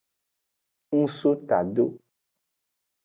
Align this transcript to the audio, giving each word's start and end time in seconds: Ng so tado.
Ng 0.97 1.05
so 1.17 1.31
tado. 1.47 1.85